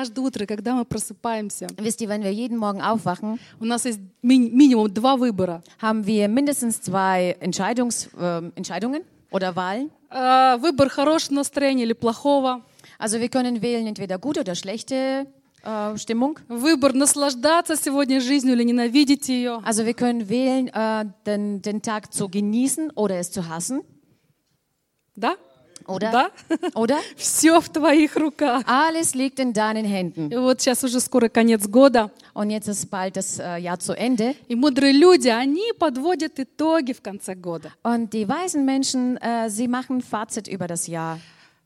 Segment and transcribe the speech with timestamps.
[0.00, 4.00] каждое утро, когда мы просыпаемся, Wisst ihr, wenn wir jeden Morgen aufwachen, у нас есть
[4.22, 5.62] ми- минимум два выбора.
[5.80, 9.90] haben wir mindestens zwei Entscheidungs, ähm, Entscheidungen oder Wahlen.
[10.10, 12.62] Э, Выбор хорошего настроения или плохого.
[12.98, 15.26] Also wir können wählen entweder gute oder schlechte
[15.64, 16.38] äh, Stimmung.
[16.48, 19.60] Выбор наслаждаться сегодня жизнью или ненавидеть ее.
[19.64, 23.82] Also wir können wählen, äh, den, den Tag zu genießen oder es zu hassen.
[25.16, 25.34] Да?
[25.86, 26.10] Oder?
[26.10, 26.30] Да?
[26.74, 26.98] Oder?
[27.16, 28.64] Все в твоих руках.
[28.66, 30.30] Alles liegt in deinen Händen.
[30.32, 32.10] И вот сейчас уже скоро конец года.
[32.34, 34.34] Und jetzt ist bald das äh, Jahr zu Ende.
[34.48, 37.70] И мудрые люди, они подводят итоги в конце года.
[37.84, 41.20] Und die weisen Menschen, äh, sie machen Fazit über das Jahr.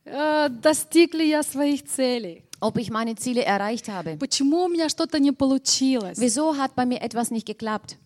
[0.05, 2.45] Э, Достиг ли я своих целей?
[2.61, 4.19] Ob ich meine Ziele erreicht habe.
[4.19, 6.19] Почему у меня что-то не получилось?
[6.19, 7.97] Wieso hat bei mir etwas nicht geklappt?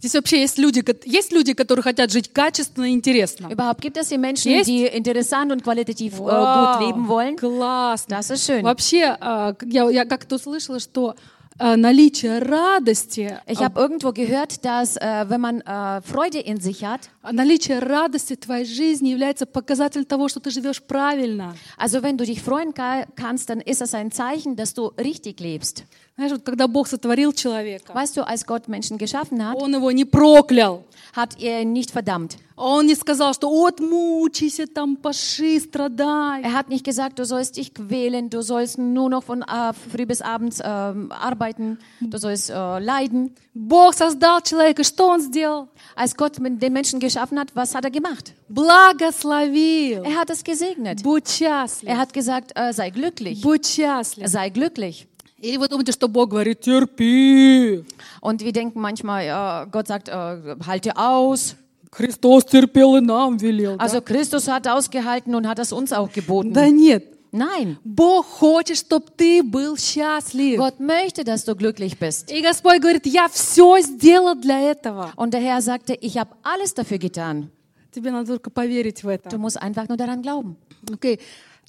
[0.00, 3.48] Здесь вообще есть люди, есть люди, которые хотят жить качественно и интересно.
[3.48, 4.68] Überhaupt gibt es hier Menschen, Есть?
[4.68, 7.36] die interessant und qualitativ äh, Вау, gut leben wollen.
[7.36, 8.16] Классно.
[8.16, 8.64] Das ist schön.
[8.64, 11.16] Вообще, э, я, я как-то услышала, что
[11.58, 16.82] э, наличие радости, Ich habe irgendwo gehört, dass äh, wenn man äh, Freude in sich
[16.82, 21.54] hat, а наличие радости в твоей жизни является показателем того, что ты живешь правильно.
[21.76, 25.40] also wenn du dich freuen ka kannst, dann ist das ein Zeichen, dass du richtig
[25.40, 25.84] lebst.
[26.19, 29.91] Знаешь, вот когда Бог сотворил человека, Weißt du, als Gott Menschen geschaffen hat, Он его
[29.91, 30.83] не проклял.
[31.13, 32.37] hat er ihn nicht verdammt.
[32.57, 36.41] Он не сказал, что вот мучайся там, паши, страдай.
[36.41, 40.05] Er hat nicht gesagt, du sollst dich quälen, du sollst nur noch von äh, früh
[40.05, 43.35] bis abends ähm, arbeiten, du sollst äh, leiden.
[43.53, 45.67] Бог создал человека, что Он сделал?
[45.97, 48.33] Als Gott mit den Menschen geschaffen hat, was hat er gemacht?
[48.47, 50.03] Благословил.
[50.03, 51.03] Er hat es gesegnet.
[51.03, 51.89] Будь счастлив.
[51.89, 54.27] Er hat gesagt, äh, sei glücklich, Будь счастлив.
[54.27, 55.07] sei glücklich.
[55.39, 57.83] И вы думаете, что Бог говорит, терпи.
[58.21, 61.55] Und wir denken manchmal, äh, Gott sagt, äh, halte aus.
[61.91, 63.77] Христос терпел и нам велел.
[63.77, 63.83] да?
[63.85, 66.51] Also Christus hat ausgehalten und hat das uns auch geboten.
[66.53, 67.11] Да нет.
[67.31, 70.57] Nein, Бог хочет, чтобы ты был счастлив.
[70.57, 72.31] Gott möchte, dass du glücklich bist.
[72.31, 75.11] И Господь говорит, я все сделал для этого.
[75.17, 77.49] Und der Herr sagte, ich habe alles dafür getan.
[77.93, 79.37] Тебе надо только поверить в Du это.
[79.37, 80.55] musst einfach nur daran glauben.
[80.91, 81.19] Окей.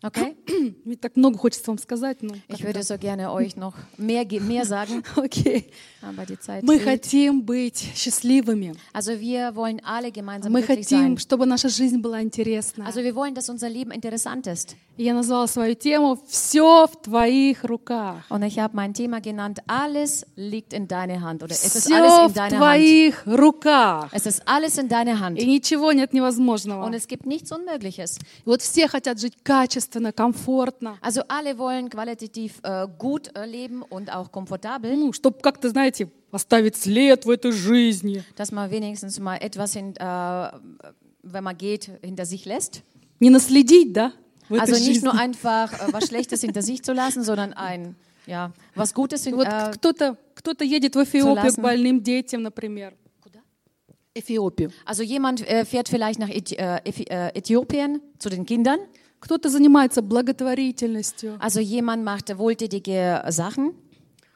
[0.03, 0.35] Okay?
[0.83, 2.23] Мне так много хочется вам сказать.
[2.23, 5.71] но Ich würde so gerne euch noch mehr, mehr sagen, Окей.
[6.01, 8.73] aber die Zeit Мы хотим быть счастливыми.
[8.93, 11.17] Also wir wollen alle gemeinsam Мы хотим, sein.
[11.19, 12.85] чтобы наша жизнь была интересна.
[12.87, 14.75] Also wir wollen, dass unser Leben interessant ist.
[14.97, 18.23] Я назвала свою тему «Все в твоих руках».
[18.29, 21.43] Und ich habe mein Thema genannt, alles liegt in deiner Hand.
[21.43, 22.57] Oder es ist alles in deiner Hand.
[22.57, 24.09] твоих руках.
[24.13, 25.37] Es ist alles in deiner Hand.
[25.39, 26.83] И ничего нет невозможного.
[26.85, 28.17] Und es gibt nichts Unmögliches.
[28.45, 30.98] И вот все хотят жить качественно, комфортно.
[31.00, 36.08] Also alle wollen qualitativ äh, gut äh, leben und auch komfortabel, Ну, чтобы как-то, знаете,
[36.30, 38.22] оставить след в этой жизни.
[38.36, 40.50] dass man wenigstens mal etwas, hin, äh,
[41.22, 42.82] wenn man geht, hinter sich lässt.
[43.20, 44.12] Не наследить, да,
[44.48, 45.04] в этой Also nicht жизни.
[45.04, 49.36] nur einfach äh, was Schlechtes hinter sich zu lassen, sondern ein, ja, was Gutes hin,
[49.36, 51.62] Вот äh, кто-то кто едет в Эфиопию к lassen.
[51.62, 52.92] больным детям, например.
[54.14, 54.70] Эфиопию.
[54.86, 58.78] Also jemand äh, fährt vielleicht nach Äthi äh, Äthi- äh, Äthiopien zu den Kindern.
[59.20, 61.38] Кто-то занимается благотворительностью.
[61.40, 63.74] Also jemand macht wohltätige Sachen.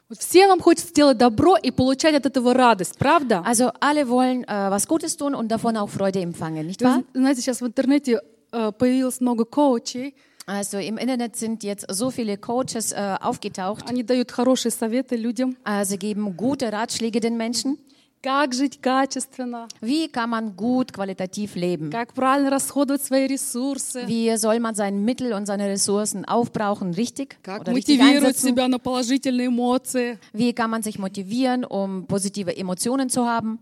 [0.09, 3.43] Вот всем нам хочется сделать добро и получать от этого радость, правда?
[3.45, 7.03] Also alle wollen äh, was Gutes tun und davon auch Freude empfangen, nicht Вы wahr?
[7.13, 8.19] знаете, сейчас в интернете
[8.51, 10.13] э, появилось много коучей.
[10.47, 13.85] Also im Internet sind jetzt so viele Coaches äh, aufgetaucht.
[13.87, 17.77] Они дают хорошие советы людям, Äh, sie geben gute Ratschläge den Menschen.
[18.25, 21.89] как жить качественно, Wie kann man gut qualitativ leben?
[21.89, 27.37] как правильно расходовать свои ресурсы, Wie soll man seine Mittel und seine Ressourcen aufbrauchen, richtig?
[27.41, 28.47] как Oder richtig мотивировать einsetzen?
[28.49, 30.19] себя на положительные эмоции.
[30.33, 33.57] Wie kann man sich motivieren, um positive Emotionen zu haben?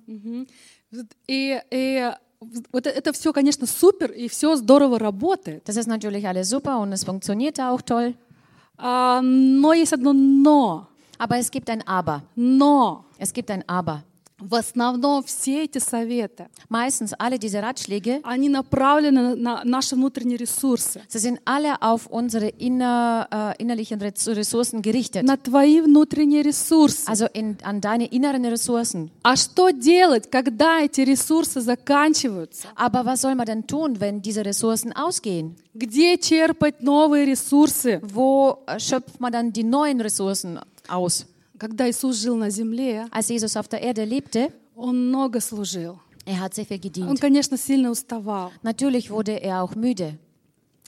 [1.28, 2.09] И, и
[2.72, 5.67] вот это все, конечно, супер, и все здорово работает.
[5.67, 8.16] Das ist natürlich alles super und es funktioniert auch toll.
[8.78, 10.88] А, но есть одно но.
[11.17, 12.23] Aber es gibt ein Aber.
[12.35, 14.03] Но Es gibt ein Aber.
[14.44, 20.37] в основном все эти советы, Meistens alle diese Ratschläge, они направлены на, на наши внутренние
[20.37, 25.23] ресурсы, sie sind alle auf unsere inner, äh, innerlichen Res- Ressourcen gerichtet.
[25.23, 27.05] на твои внутренние ресурсы.
[27.09, 29.09] Also in, an deine inneren Ressourcen.
[29.23, 32.70] А что делать, когда эти ресурсы заканчиваются?
[32.78, 35.58] Aber was soll man denn tun, wenn diese Ressourcen ausgehen?
[35.73, 37.99] Где черпать новые ресурсы?
[38.03, 41.26] Wo äh, schöpft man dann die neuen Ressourcen aus?
[41.58, 45.99] Когда Иисус жил на земле, Als Jesus auf der Erde lebte, Он много служил.
[46.26, 47.20] er hat sehr viel Он, gedient.
[47.22, 48.52] конечно, сильно уставал.
[48.64, 50.17] Natürlich wurde er auch müde.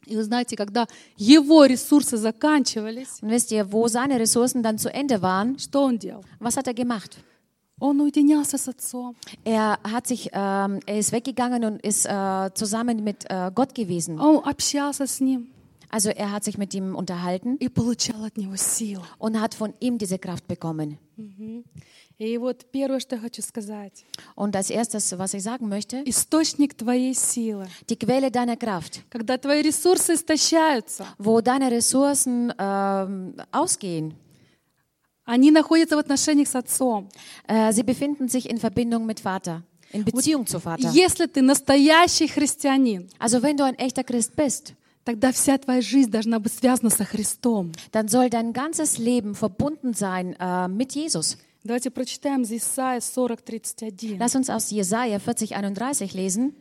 [0.07, 4.89] И вы знаете, когда его ресурсы заканчивались, Und wisst ihr, wo seine Ressourcen dann zu
[4.91, 6.23] Ende waren, что он делал?
[6.39, 7.17] was hat er gemacht?
[7.79, 9.15] Он уединялся с отцом.
[9.43, 14.19] Er hat sich, ähm, er ist weggegangen und ist äh, zusammen mit äh, Gott gewesen.
[14.19, 15.47] Он общался с ним.
[15.93, 19.03] Also er hat sich mit ihm unterhalten и получал от него силу.
[19.19, 20.97] und hat von ihm diese Kraft bekommen.
[22.17, 24.05] И вот первое, что я хочу сказать.
[24.35, 27.67] Und als erstes, was ich sagen möchte, Источник твоей силы.
[27.89, 34.13] die Quelle deiner Kraft, Когда твои ресурсы истощаются, wo deine Ressourcen ähm, ausgehen.
[35.25, 37.09] они находятся в отношениях с Отцом.
[37.47, 40.89] Äh, sie befinden sich in Verbindung mit Vater, in Beziehung zu Vater.
[40.91, 44.73] Если ты настоящий христианин, Also wenn du ein echter Christ bist,
[45.05, 47.71] тогда вся твоя жизнь должна быть связана со Христом.
[47.91, 51.38] dann soll dein ganzes Leben verbunden sein äh, mit Jesus.
[51.63, 54.19] Давайте прочитаем за Исайя 40, 31.
[54.19, 56.55] Lass uns aus Jesaja 40, 31 lesen.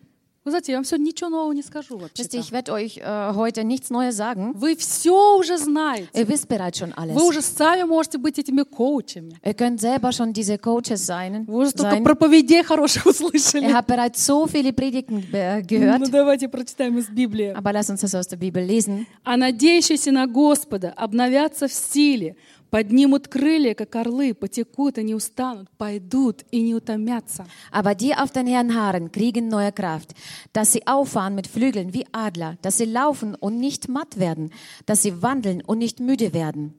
[0.45, 2.97] Вы знаете, я вам сегодня ничего нового не скажу Wisst вообще ihr, ich werde euch
[2.99, 4.53] äh, heute nichts Neues sagen.
[4.53, 6.07] Вы все уже знаете.
[6.13, 7.15] Ihr wisst bereits schon alles.
[7.15, 9.33] Вы уже сами можете быть этими коучами.
[9.43, 11.45] Ihr könnt selber schon diese Coaches sein.
[11.47, 12.03] Вы уже столько sein.
[12.03, 13.65] проповедей хороших услышали.
[13.65, 16.11] Ihr habt bereits so viele Predigten äh, Ну gehört.
[16.11, 17.51] давайте прочитаем из Библии.
[17.55, 19.07] Aber lass uns das aus der Bibel lesen.
[19.23, 22.35] А надеющиеся на Господа обновятся в силе,
[22.74, 27.46] поднимут крылья, как орлы, потекут и не устанут, пойдут и не утомятся.
[27.72, 30.14] Aber die auf den Herrn harren, kriegen neue Kraft,
[30.52, 34.52] dass sie auffahren mit Flügeln wie Adler, dass sie laufen und nicht matt werden,
[34.86, 36.74] dass sie wandeln und nicht müde werden.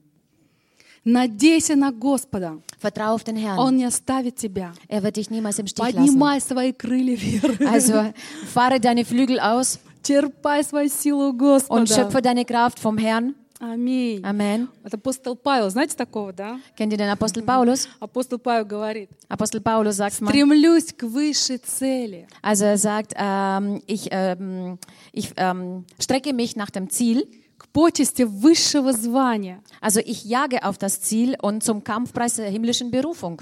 [1.04, 2.58] Надейся на Господа.
[2.78, 3.58] Vertrau auf den Herrn.
[3.58, 4.72] Он не оставит тебя.
[4.88, 5.96] Er wird dich niemals im Stich lassen.
[5.96, 7.60] Поднимай свои крылья вверх.
[7.68, 8.12] Also
[8.54, 11.86] fahre deine Flügel aus Черпай свою силу у und Господа.
[11.86, 13.34] schöpfe deine Kraft vom Herrn.
[13.59, 14.21] Аминь.
[14.23, 14.69] Amen.
[14.83, 16.59] Это апостол Павел, знаете такого, да?
[16.77, 17.87] Kennt ihr den Apostel Paulus?
[17.99, 22.27] Апостол Павел говорит, Apostel Paulus sagt mal, стремлюсь к высшей цели.
[22.43, 24.77] also er sagt, ähm, ich, ähm,
[25.11, 27.27] ich ähm, strecke mich nach dem Ziel,
[27.57, 29.63] к почести высшего звания.
[29.81, 33.41] also ich jage auf das Ziel und zum Kampfpreis der himmlischen Berufung.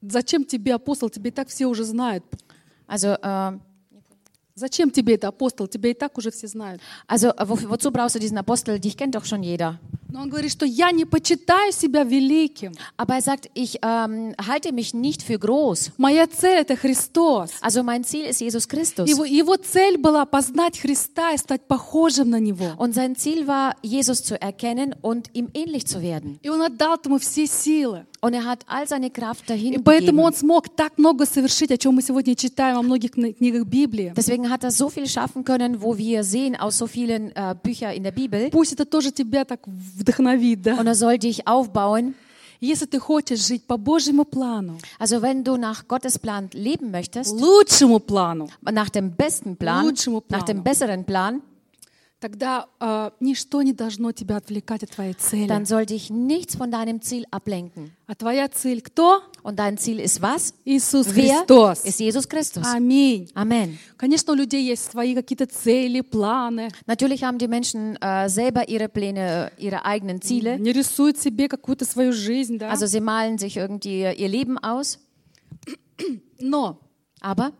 [0.00, 1.10] Зачем тебе апостол?
[1.10, 2.22] Тебе так все уже знают.
[2.86, 3.58] Also, äh,
[4.58, 5.68] Зачем тебе это апостол?
[5.68, 6.80] Тебя и так уже все знают.
[7.06, 8.80] also wo, wozu brauchst du diesen Apostel?
[8.80, 9.78] Dich kennt doch schon jeder.
[10.10, 12.72] Но он говорит, что я не почитаю себя великим.
[12.96, 15.92] Aber er sagt, ich ähm, halte mich nicht für groß.
[15.98, 17.50] Моя цель— это Христос.
[17.60, 19.08] Also mein Ziel ist Jesus Christus.
[19.08, 22.74] Его, его цель была познать Христа и стать похожим на Него.
[22.78, 26.38] Und sein Ziel war, Jesus zu erkennen und ihm ähnlich zu werden.
[26.42, 28.06] И Он отдал ему все силы.
[28.21, 30.39] Und er hat all seine Kraft И dahin поэтому Он gegeben.
[30.39, 34.13] смог так много совершить, о чем мы сегодня читаем во многих кни- книгах Библии.
[34.15, 37.93] Deswegen hat er so viel schaffen können, wo wir sehen aus so vielen äh, Büchern
[37.93, 38.49] in der Bibel.
[38.51, 40.75] Пусть это тоже тебя так вдохновит, да?
[40.79, 42.15] Und er soll dich aufbauen.
[42.59, 47.33] Если ты хочешь жить по Божьему плану, Also wenn du nach Gottes Plan leben möchtest,
[47.37, 50.63] лучшему плану, nach dem besten Plan, Лучшему nach dem плану.
[50.63, 51.41] besseren Plan,
[52.19, 55.45] тогда э, ничто не должно тебя отвлекать от твоей цели.
[55.45, 57.91] dann soll dich nichts von deinem Ziel ablenken.
[58.07, 59.21] А твоя цель кто?
[59.43, 60.53] Und dein Ziel ist was?
[60.63, 61.83] Иисус Wer Христос.
[61.83, 62.63] ist Jesus Christus.
[62.65, 63.29] Аминь.
[63.33, 63.77] Amen.
[63.97, 66.69] Конечно, у людей есть свои какие-то цели, планы.
[66.85, 70.53] Natürlich haben die Menschen äh, selber ihre Pläne, ihre eigenen Ziele.
[70.53, 72.69] Они рисуют себе какую-то свою жизнь, да?
[72.69, 74.97] Also sie malen sich irgendwie ihr Leben aus.
[76.39, 76.79] Но
[77.19, 77.51] Aber,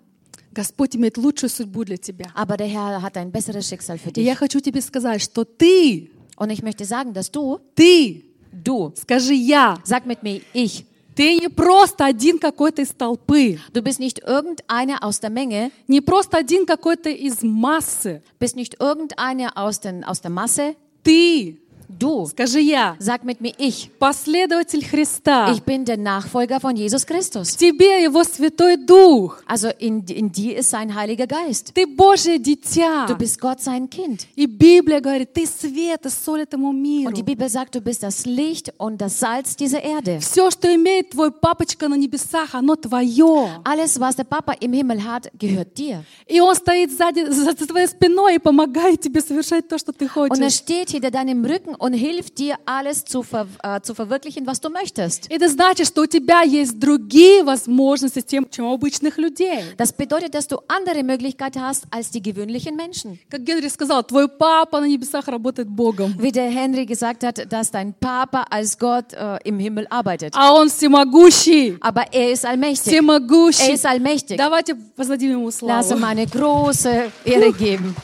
[0.51, 2.27] Господь имеет лучшую судьбу для тебя.
[2.35, 4.37] aber der Herr hat ein besseres Schicksal für И я dich.
[4.39, 9.77] хочу тебе сказать, что ты, Und ich möchte sagen, dass du, ты, du, скажи я,
[9.83, 15.03] sag mit mir, ich, ты не просто один какой-то из толпы, du bist nicht irgendeiner
[15.03, 18.21] aus der Menge, не просто один какой-то из массы.
[18.39, 20.75] bist nicht irgendeiner aus, den, aus der Masse.
[21.03, 21.57] Ты,
[21.98, 23.90] Du, скажи я, sag mit mir, ich.
[23.98, 25.50] последователь Христа.
[25.52, 27.56] Ich bin der Nachfolger von Jesus В Christus.
[27.56, 29.42] тебе Его Святой Дух.
[29.46, 31.72] Also in, in dir ist sein Heiliger Geist.
[31.74, 33.06] Ты Божье дитя.
[33.08, 34.26] Du bist Gott sein Kind.
[34.36, 37.08] И Библия говорит, ты свет и соль этому миру.
[37.08, 40.20] Und die Bibel sagt, du bist das Licht und das Salz dieser Erde.
[40.20, 43.60] Все, что имеет твой папочка на небесах, оно твое.
[43.64, 46.04] Alles, was der Papa im Himmel hat, gehört dir.
[46.28, 50.38] И он стоит сзади, за твоей спиной и помогает тебе совершать то, что ты Und
[50.38, 50.54] er хочешь.
[50.54, 54.69] steht hinter deinem Rücken und hilft dir, alles zu, ver äh, zu verwirklichen, was du
[54.69, 55.29] möchtest.
[55.29, 59.63] Это значит, что у тебя есть другие возможности, тем, чем у обычных людей.
[59.77, 63.19] Das bedeutet, dass du andere Möglichkeiten hast als die gewöhnlichen Menschen.
[63.29, 66.15] Как Генри сказал, твой папа на небесах работает Богом.
[66.19, 70.33] Wie der Henry gesagt hat, dass dein Papa als Gott äh, im Himmel arbeitet.
[70.35, 71.77] А он всемогущий.
[71.81, 72.93] Aber er ist allmächtig.
[72.93, 73.67] Всемогущий.
[73.69, 74.37] Er ist allmächtig.
[74.37, 76.05] Давайте воздадим ему Lass ihm славу.
[76.05, 77.95] eine große Ehre geben.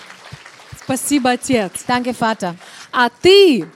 [0.84, 1.84] Спасибо, Отец.
[1.86, 2.54] Danke, Vater.
[2.92, 3.66] А ты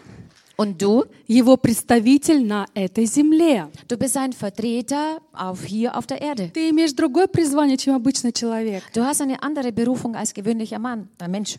[0.56, 1.06] Und du?
[1.28, 3.68] его представитель на этой земле.
[3.88, 6.50] Du bist ein Vertreter auf, hier auf der Erde.
[6.52, 8.82] Ты имеешь другое призвание, чем обычный человек.
[8.92, 11.58] Du hast eine andere Berufung als gewöhnlicher Mann, ein Mensch.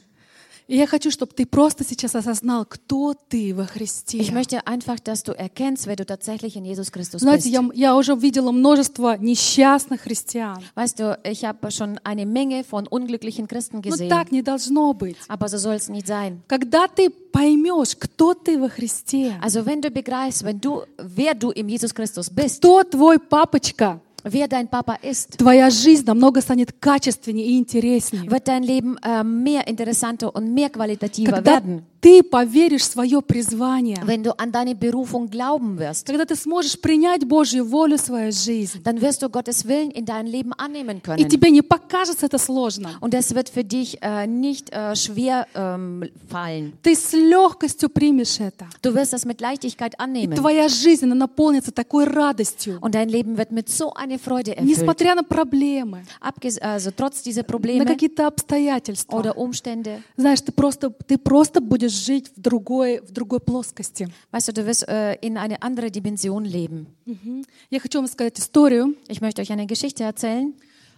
[0.70, 4.20] И я хочу, чтобы ты просто сейчас осознал, кто ты во Христе.
[4.20, 7.74] Ich möchte einfach, dass du erkennst, wer du tatsächlich in Jesus Christus Знаете, bist.
[7.74, 10.64] я, я уже видела множество несчастных христиан.
[10.76, 14.10] Weißt du, ich habe schon eine Menge von unglücklichen Christen Но gesehen.
[14.10, 15.18] так не должно быть.
[15.28, 16.44] Aber so soll es nicht sein.
[16.48, 21.50] Когда ты поймешь, кто ты во Христе, Also wenn du begreifst, wenn du, wer du
[21.50, 26.74] im Jesus Christus bist, кто твой папочка, wer dein Papa ist, твоя жизнь намного станет
[26.80, 28.30] качественнее и интереснее.
[28.30, 31.86] wird dein Leben äh, mehr interessanter und mehr qualitativer Когда werden.
[32.02, 36.80] Ты поверишь в свое призвание, Wenn du an deine Berufung glauben wirst, когда ты сможешь
[36.80, 40.98] принять Божью волю в свою жизнь, dann wirst du Gottes Willen in dein Leben annehmen
[40.98, 41.30] и können.
[41.30, 42.92] тебе не покажется это сложно.
[43.02, 46.74] Und es wird für dich äh, nicht äh, schwer ähm, fallen.
[46.82, 48.68] Ты с легкостью примешь это.
[48.82, 50.36] Du wirst das mit Leichtigkeit annehmen.
[50.36, 54.70] Твоя жизнь наполнится такой радостью, Und dein Leben wird mit so einer Freude erfüllt.
[54.70, 59.18] несмотря на проблемы, Abges also trotz dieser на Probleme какие-то обстоятельства.
[59.18, 60.02] oder Umstände.
[60.18, 64.09] Знаешь, ты просто, ты просто будешь жить в другой, в другой плоскости.
[64.33, 66.87] Weißt du, du wirst äh, in eine andere Dimension leben.
[67.07, 67.45] Мгм.
[67.71, 68.95] Я хочу вам сказать историю.
[69.09, 70.55] Ich möchte euch eine Geschichte erzählen.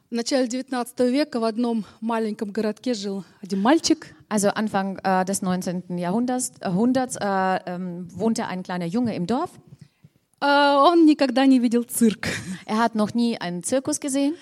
[0.08, 4.14] В начале 19 века в одном маленьком городке жил один мальчик.
[4.28, 5.98] Also Anfang äh, des 19.
[5.98, 9.50] Jahrhunderts, Jahrhunderts äh, ähm, wohnte ein kleiner Junge im Dorf.
[10.40, 12.28] А, Он никогда не видел цирк.
[12.66, 14.34] Er hat noch nie einen Zirkus gesehen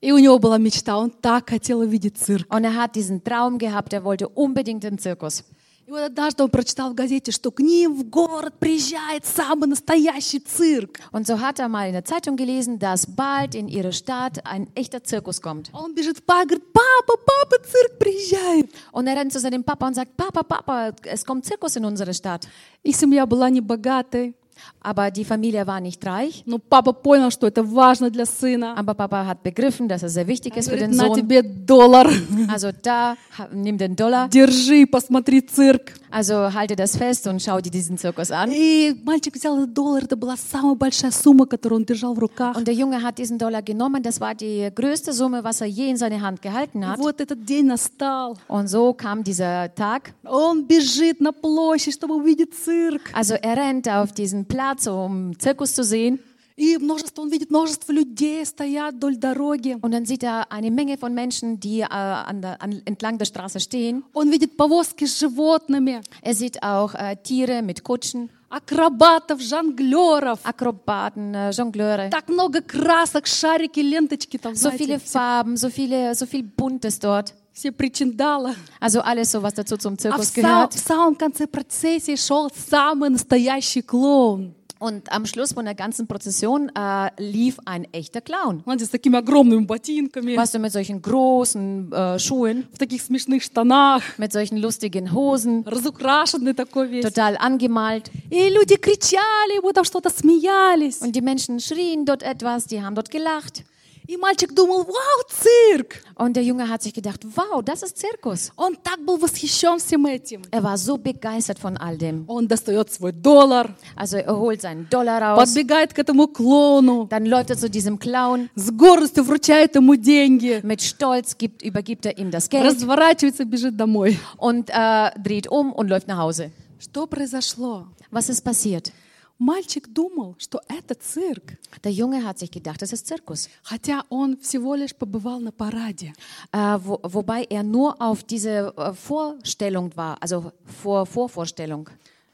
[0.00, 2.46] И у него была мечта, он так хотел увидеть цирк.
[2.48, 5.44] und er hat diesen Traum gehabt, er wollte unbedingt den Zirkus.
[5.87, 10.39] И вот однажды он прочитал в газете, что к ним в город приезжает самый настоящий
[10.39, 10.99] цирк.
[11.11, 14.67] Und so hat er mal in der Zeitung gelesen, dass bald in ihre Stadt ein
[14.73, 15.69] echter Zirkus kommt.
[15.73, 18.71] Он бежит в говорит, папа, папа, цирк приезжает.
[18.93, 22.15] Und er rennt zu seinem Papa und sagt, Papa, Papa, es kommt Zirkus in unsere
[22.15, 22.47] Stadt.
[22.81, 24.33] Их семья была небогатой,
[24.82, 26.42] Aber die Familie war nicht reich.
[26.46, 28.74] но папа понял, что это важно для сына.
[28.76, 31.16] Aber Papa hat begriffen, dass es sehr wichtig ist für Говорит, den на Sohn.
[31.16, 32.10] тебе доллар,
[32.48, 34.28] Also da, ha- nimm den Dollar.
[34.28, 35.92] держи, посмотри цирк.
[36.12, 38.50] Also halte das fest und schau dir diesen Zirkus an.
[38.52, 42.56] И мальчик взял этот доллар, это была самая большая сумма, которую он держал в руках.
[42.56, 44.02] Und der Junge hat diesen Dollar genommen.
[44.02, 46.98] Das war die größte Summe, was er je in seine Hand gehalten И hat.
[46.98, 48.36] вот этот день настал.
[48.48, 50.12] Und so kam dieser Tag.
[50.24, 53.02] Он бежит на площадь, чтобы увидеть цирк.
[53.14, 56.20] Also er rennt auf diesen Platz, um Zirkus zu sehen.
[56.56, 59.78] И множество, он видит множество людей стоят вдоль дороги.
[59.80, 63.24] Und dann sieht er eine Menge von Menschen, die äh, an der, an, entlang der
[63.24, 64.04] Straße stehen.
[64.12, 70.40] Он видит повозки с животными, Er sieht auch äh, Tiere mit Kutschen, акробатов, жонглеров.
[70.44, 72.10] Akrobaten, äh, Jongleure.
[72.10, 76.42] Так много красок, шарики, ленточки там, So знаете, viele все, Farben, so, viele, so viel
[76.42, 77.32] Buntes dort.
[77.54, 78.54] все причиндалы.
[78.80, 80.74] Also alles so, was dazu zum А в, Zirkus сам- gehört.
[80.74, 84.54] в самом конце процессии шел самый настоящий клоун.
[84.82, 88.62] Und am Schluss von der ganzen Prozession äh, lief ein echter Clown.
[88.64, 93.42] Знаете, с такими огромными ботинками, Weißt du, mit solchen großen äh, Schuhen, в таких смешных
[93.42, 97.04] штанах, mit solchen lustigen Hosen, разукрашенный такой весь.
[97.04, 98.10] total angemalt.
[98.30, 101.02] И люди кричали, ему там что-то смеялись.
[101.02, 103.64] Und die Menschen schrien dort etwas, die haben dort gelacht.
[104.07, 106.01] И мальчик думал, вау, цирк!
[106.15, 108.51] Und der Junge hat sich gedacht, wow, das ist Zirkus.
[108.55, 110.41] Он так был восхищен всем этим.
[110.51, 112.23] Er war so begeistert von all dem.
[112.27, 117.25] Он достает свой доллар, Also er holt seinen Dollar raus, подбегает к этому клоуну, dann
[117.25, 122.17] läuft er zu diesem Clown, с гордостью вручает ему деньги, mit Stolz gibt, übergibt er
[122.17, 124.19] ihm das Geld разворачивается, бежит домой.
[124.37, 126.51] und äh, dreht um und läuft nach Hause.
[126.79, 127.87] Что произошло?
[128.11, 128.91] Was ist passiert?
[129.38, 133.48] Мальчик думал, что это цирк, Der Junge hat sich gedacht, das ist Zirkus.
[133.62, 136.12] хотя он всего лишь побывал на параде.
[136.52, 141.88] Äh, wo, wobei er nur auf diese äh, Vorstellung war, also vor Vorvorstellung.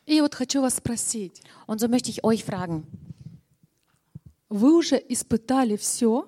[0.07, 2.85] И вот хочу вас спросить, Und so möchte ich euch fragen,
[4.49, 6.27] вы уже испытали все,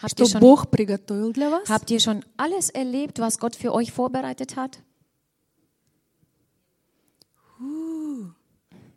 [0.00, 1.68] Habt что ihr schon- Бог приготовил для вас?
[1.68, 4.78] habt ihr schon alles erlebt, was Gott für euch vorbereitet hat?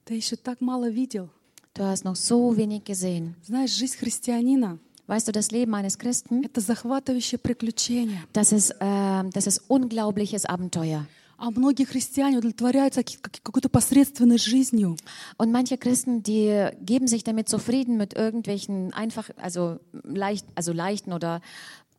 [0.05, 1.29] Ты еще так мало видел.
[1.75, 3.35] Du hast noch so wenig gesehen.
[3.43, 8.19] Знаешь, жизнь христианина Weißt du, das Leben eines Christen, — это захватывающее приключение.
[8.33, 11.05] das ist, äh, das ist unglaubliches Abenteuer.
[11.37, 14.97] А многие христиане удовлетворяются каки- каки- какой-то посредственной жизнью.
[15.37, 21.13] Und manche Christen, die geben sich damit zufrieden mit irgendwelchen einfach, also leicht, also leichten
[21.13, 21.41] oder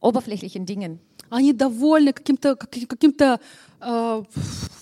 [0.01, 0.99] oberflächlichen Dingen.
[1.31, 3.39] Они довольны каким-то каким- каким-то
[3.81, 4.23] э,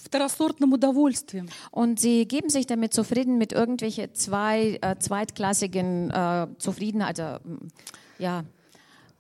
[0.05, 1.49] второсортным удовольствием.
[1.71, 7.69] Und sie geben sich damit zufrieden mit irgendwelche zwei, äh, zweitklassigen äh, Zufriedenheit, also mm,
[8.19, 8.45] ja,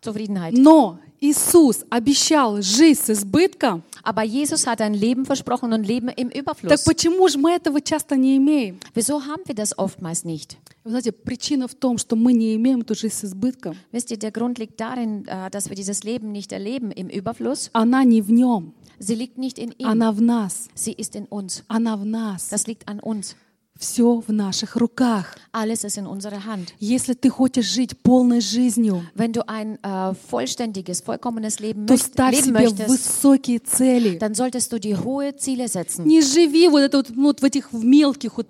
[0.01, 0.53] Zufriedenheit.
[0.58, 6.29] Но Иисус обещал жизнь с избытком, Aber Jesus hat ein Leben versprochen und Leben im
[6.31, 6.84] так Überfluss.
[6.86, 8.79] почему же мы этого часто не имеем?
[8.96, 10.58] Wieso haben wir das oftmals nicht?
[10.84, 13.77] Вы знаете, причина в том, что мы не имеем эту жизнь с избытком.
[13.91, 17.70] Wisst ihr, der Grund liegt darin, äh, dass wir dieses Leben nicht erleben im Überfluss.
[17.74, 21.25] Она не в нем, Sie liegt nicht in ihm, она в нас, sie ist in
[21.27, 21.63] uns.
[21.67, 22.50] она в нас.
[22.50, 23.36] Das liegt an uns.
[23.81, 25.35] Все в наших руках.
[25.51, 26.67] Alles ist in unserer Hand.
[26.79, 32.35] Если ты хочешь жить полной жизнью, Wenn du ein äh, vollständiges, vollkommenes Leben то ставь
[32.35, 34.19] leben себе möchtest, высокие цели.
[34.19, 36.05] dann solltest du dir hohe Ziele setzen.
[36.05, 38.45] Не живи вот это вот, ну, вот в этих мелких вот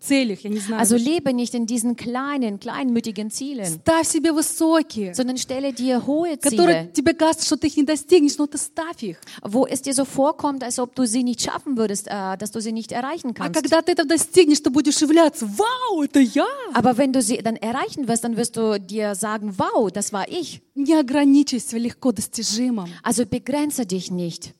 [0.00, 0.80] целях, я не знаю.
[0.80, 6.36] Also lebe nicht in diesen kleinen, kleinmütigen Zielen, Ставь себе высокие, sondern stelle dir hohe
[6.36, 9.18] которые Ziele, тебе кажется, что ты их не достигнешь, но ты ставь их.
[9.42, 12.60] wo es dir so vorkommt, als ob du sie nicht schaffen würdest, äh, dass du
[12.60, 13.54] sie nicht erreichen А kannst.
[13.54, 16.46] когда ты это достигнешь, ты будешь являться, вау, это я.
[16.74, 20.26] Aber wenn du sie dann erreichen wirst, dann wirst du dir sagen, wow, das war
[20.28, 20.62] ich.
[20.74, 22.88] Не ограничивайся легко достижимым.
[23.04, 24.52] Also begrenze dich nicht,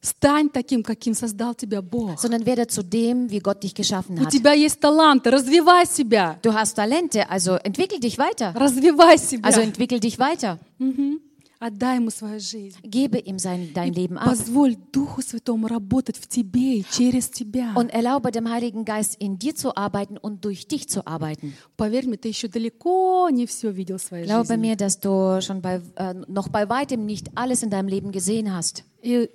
[0.00, 2.20] Стань таким, каким создал тебя Бог.
[2.20, 4.30] sondern werde zu dem, wie Gott dich geschaffen У hat.
[4.32, 6.38] тебя есть таланты, развивай себя.
[6.42, 8.52] Du hast Talente, also entwickel dich weiter.
[8.54, 9.46] Развивай себя.
[9.48, 10.58] Also entwickel dich weiter.
[10.78, 11.20] Мгм.
[11.58, 12.76] Отдай ему свою жизнь.
[12.82, 17.72] Gebe ihm sein, dein Leben ab Позволь Духу Святому работать в тебе и через тебя.
[17.74, 21.54] und erlaube dem Heiligen Geist in dir zu arbeiten und durch dich zu arbeiten.
[21.78, 24.60] Поверь мне, ты еще далеко не все видел в своей Glaube жизни.
[24.72, 28.52] mir, dass du schon bei, äh, noch bei weitem nicht alles in deinem Leben gesehen
[28.54, 28.84] hast.
[29.00, 29.30] И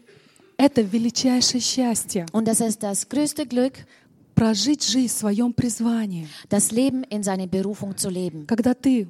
[0.56, 3.74] это величайшее счастье Und das ist das größte Glück,
[4.34, 8.46] прожить жизнь в своем призвании, das Leben in seine Berufung zu leben.
[8.46, 9.08] когда ты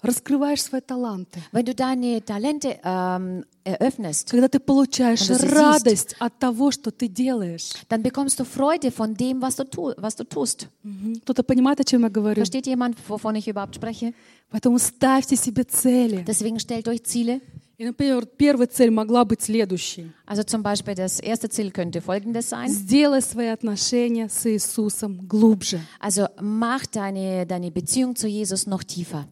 [0.00, 6.70] раскрываешь свои таланты, Wenn du deine Talente ähm, eröffnest, когда ты получаешь радость от того,
[6.70, 7.72] что ты делаешь.
[7.88, 10.68] dann bekommst du Freude von dem, was du, tu, was du tust.
[10.84, 11.16] Мгм.
[11.24, 12.40] Кто-то понимает, о чем я говорю?
[12.40, 14.14] Versteht jemand, wovon ich überhaupt spreche?
[14.50, 16.24] Поэтому ставьте себе цели.
[16.26, 17.40] Deswegen stellt euch Ziele.
[17.78, 20.10] И, например, первая цель могла быть следующей.
[20.26, 22.68] Also zum Beispiel das erste Ziel könnte folgendes sein.
[22.68, 25.80] Сделай свои отношения с Иисусом глубже.
[26.00, 29.28] Also mach deine, deine Beziehung zu Jesus noch tiefer.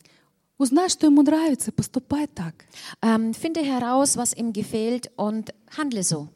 [0.59, 2.55] Узнай, что ему нравится, поступай так.
[3.03, 6.29] Ähm, finde heraus, was ihm gefällt und handle so.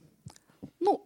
[0.80, 1.00] Ну,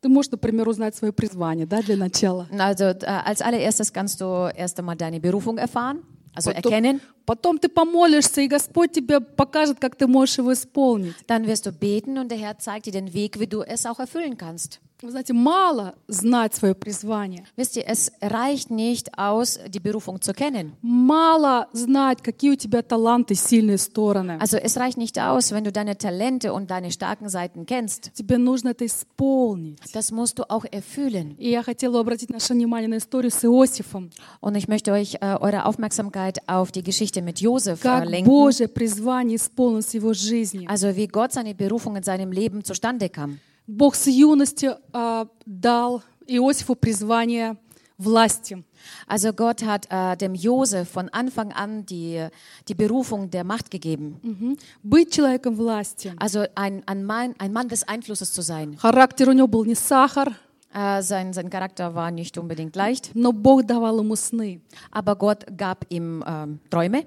[0.00, 2.48] ты можешь, например, узнать свое призвание, да, для начала.
[2.58, 6.02] Also äh, als allererstes kannst du erst einmal deine Berufung erfahren,
[6.34, 7.00] also erkennen.
[7.29, 11.15] потом ты помолишься, и Господь тебе покажет, как ты можешь его исполнить.
[11.27, 13.99] Dann wirst du beten und der Herr zeigt dir den Weg, wie du es auch
[13.99, 14.79] erfüllen kannst.
[15.01, 17.45] Вы знаете, мало знать свое призвание.
[17.57, 20.77] Wisst ihr, es reicht nicht aus, die Berufung zu kennen.
[20.81, 24.37] Мало знать, какие у тебя таланты, сильные стороны.
[24.39, 28.13] Also es reicht nicht aus, wenn du deine Talente und deine starken Seiten kennst.
[28.13, 29.79] Тебе нужно это исполнить.
[29.93, 31.35] Das musst du auch erfüllen.
[31.39, 34.11] И я хотела обратить наше внимание на историю с Иосифом.
[34.39, 38.25] Und ich möchte euch äh, eure Aufmerksamkeit auf die Geschichte mit Josef äh, Как lenken.
[38.25, 40.67] Божье призвание исполнилось в его жизни.
[40.67, 43.39] Also wie Gott seine Berufung in seinem Leben zustande kam.
[43.67, 47.57] Бог с юности а, дал Иосифу призвание
[47.97, 48.63] власти.
[49.07, 52.27] Also Gott hat äh, dem Josef von Anfang an die,
[52.67, 54.19] die Berufung der Macht gegeben.
[54.21, 54.57] Мгм.
[54.83, 56.13] Быть человеком власти.
[56.17, 58.77] Also ein, ein, Mann, ein Mann des Einflusses zu sein.
[58.77, 60.35] Характер у него был не сахар,
[60.73, 64.59] Äh, sein, sein Charakter war nicht unbedingt leicht, но Бог давал ему сны.
[64.91, 67.05] aber Gott gab ihm ähm, Träume.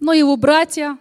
[0.00, 0.98] Но его братья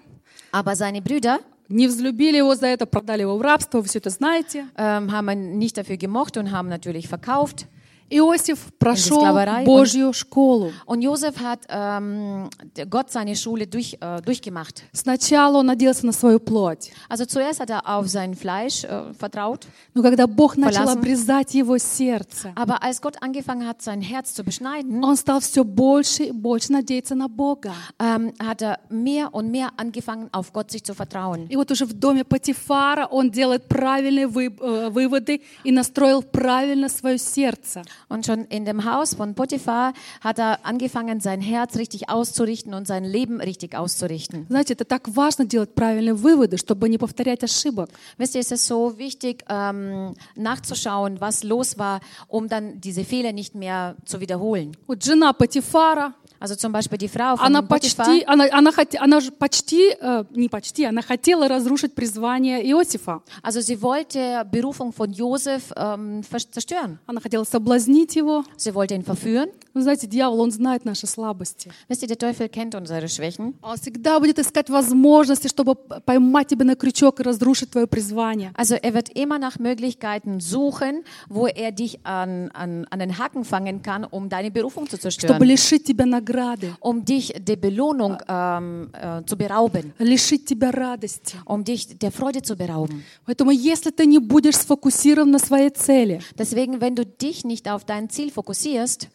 [0.52, 4.10] Aber seine Brüder не взлюбили его за это, продали его в рабство, вы все это
[4.10, 4.66] знаете.
[4.78, 7.68] ähm, haben ihn nicht dafür gemocht und haben natürlich verkauft.
[8.09, 9.23] Иосиф прошел
[9.65, 10.73] Божью школу.
[10.87, 12.49] Und Josef hat ähm,
[12.89, 14.85] Gott seine Schule durch, äh, durchgemacht.
[14.93, 16.93] Сначала он надеялся на свою плоть.
[17.09, 20.99] Also zuerst hat er auf sein Fleisch äh, vertraut, Но когда Бог начал Verlassen.
[20.99, 25.65] обрезать его сердце, aber als Gott angefangen hat, sein Herz zu beschneiden, он стал все
[25.65, 27.73] больше и больше надеяться на Бога.
[27.99, 31.47] ähm, hat er mehr und mehr angefangen, auf Gott sich zu vertrauen.
[31.49, 36.89] И вот уже в доме Патифара он делает правильные вы- э, выводы и настроил правильно
[36.89, 37.83] свое сердце.
[38.10, 42.88] Und schon in dem Haus von Potiphar hat er angefangen, sein Herz richtig auszurichten und
[42.88, 44.48] sein Leben richtig auszurichten.
[44.50, 47.90] Знаете, это так важно делать правильные выводы, чтобы не повторять ошибок.
[48.18, 53.34] Wisst ihr, es ist so wichtig, ähm, nachzuschauen, was los war, um dann diese Fehler
[53.34, 54.76] nicht mehr zu wiederholen.
[54.88, 59.31] Вот жена Патифара, Also zum Beispiel die Frau von она почти, она, она, она же
[59.33, 63.23] почти, э, не почти, она хотела разрушить призвание Иосифа.
[63.43, 66.99] also sie wollte Berufung von Josef ähm, zerstören.
[67.07, 71.72] Она хотела соблазнить его, Sie wollte ihn verführen, Вы знаете, дьявол, он знает наши слабости.
[71.88, 73.54] Wisst ihr, der Teufel kennt unsere Schwächen.
[73.62, 78.52] Он всегда будет искать возможности, чтобы поймать тебя на крючок и разрушить твое призвание.
[78.56, 83.46] Also er wird immer nach Möglichkeiten suchen, wo er dich an, an, an den Haken
[83.46, 88.18] fangen kann, um deine Berufung zu Чтобы zerstören, лишить тебя награды, um dich der Belohnung
[88.28, 91.38] ähm, äh, zu berauben, лишить тебя радости.
[91.46, 93.04] um dich der Freude zu berauben.
[93.26, 97.86] Поэтому если ты не будешь сфокусирован на своей цели, Deswegen, wenn du dich nicht auf
[97.86, 99.08] dein Ziel fokussierst,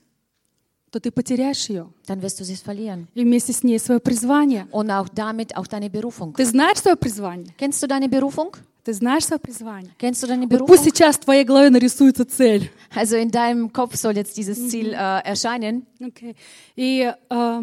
[0.91, 1.88] то ты потеряешь ее.
[2.06, 3.08] dann wirst du sie verlieren.
[3.15, 4.67] И вместе с ней свое призвание.
[4.71, 6.34] Und auch damit auch deine Berufung.
[6.36, 7.54] Ты знаешь свое призвание?
[7.58, 8.56] Kennst du deine Berufung?
[8.84, 9.91] Ты знаешь свое призвание?
[9.97, 10.93] Kennst du deine Вот пусть Berufung?
[10.93, 12.69] сейчас в твоей голове нарисуется цель.
[12.93, 15.86] Also in deinem Kopf soll jetzt dieses Ziel äh, erscheinen.
[16.01, 16.36] Окей.
[16.75, 17.62] И э,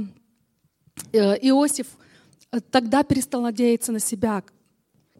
[1.12, 1.86] Иосиф
[2.50, 4.42] э, тогда перестал надеяться на себя,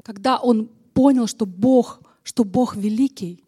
[0.03, 3.39] когда он понял, что Бог, что Бог великий,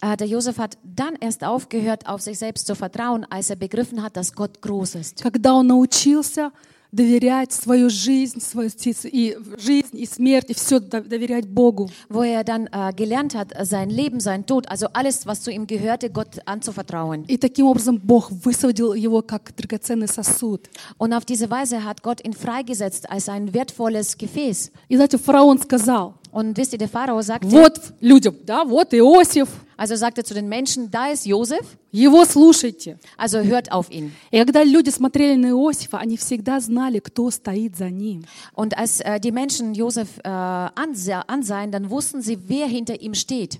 [0.00, 4.02] Äh, der Josef hat dann erst aufgehört, auf sich selbst zu vertrauen, als er begriffen
[4.02, 5.22] hat, dass Gott groß ist.
[5.22, 6.50] когда он научился
[6.92, 8.70] доверять свою жизнь, свою
[9.04, 11.88] и жизнь и смерть и все доверять Богу.
[12.08, 15.66] Wo er dann äh, gelernt hat, sein Leben, sein Tod, also alles, was zu ihm
[15.66, 17.24] gehörte, Gott anzuvertrauen.
[17.26, 20.68] И таким образом Бог высвободил его как драгоценный сосуд.
[20.98, 24.72] Und auf diese Weise hat Gott ihn freigesetzt als ein wertvolles Gefäß.
[24.88, 29.47] И знаете, фараон сказал, Und wisst ihr, der Pharao sagte, вот людям, да, вот Иосиф,
[29.77, 32.97] also sagte zu den Menschen, da ist Josef, его слушайте.
[33.17, 34.11] also hört auf ihn.
[34.31, 38.23] И когда люди смотрели на Иосифа, они всегда знали, кто стоит за ним.
[38.53, 43.13] Und als äh, die Menschen Josef äh, ansah, ansahen, dann wussten sie, wer hinter ihm
[43.13, 43.59] steht.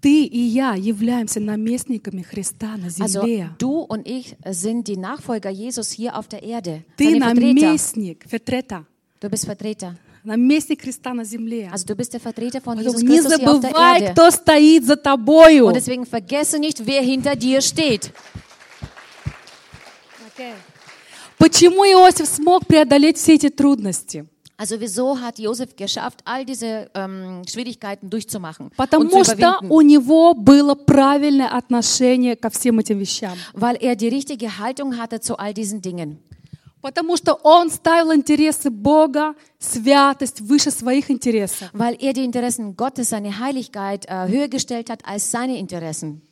[0.00, 3.50] Ты и я являемся наместниками Христа на Also земле.
[3.60, 6.82] du und ich sind die Nachfolger Jesus hier auf der Erde.
[6.96, 7.54] Ты Seine Vertreter.
[7.66, 8.84] наместник, Фетрета,
[9.20, 9.94] Du bist Vertreter.
[10.27, 11.69] Наместник Христа на земле.
[11.73, 14.11] Also du bist der Vertreter von Jesus не Christus hier auf der Erde.
[14.11, 15.67] кто стоит за тобою.
[15.67, 18.11] Und deswegen vergesse nicht, wer hinter dir steht.
[21.39, 24.25] Почему Иосиф смог преодолеть все эти трудности?
[24.59, 30.73] Also wieso hat Josef geschafft, all diese ähm, Schwierigkeiten durchzumachen Потому что у него было
[30.73, 33.37] правильное отношение ко всем этим вещам.
[33.53, 36.17] Weil er die richtige Haltung hatte zu all diesen Dingen.
[36.80, 41.70] Потому что он ставил интересы Бога, святость выше своих интересов.
[41.72, 46.22] Weil er die Interessen Gottes, seine Heiligkeit äh, höher gestellt hat als seine Interessen.